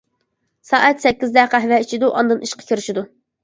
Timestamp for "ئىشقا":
2.51-2.69